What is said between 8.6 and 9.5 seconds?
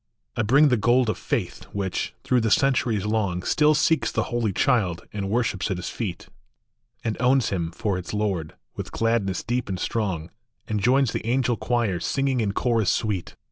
with gladness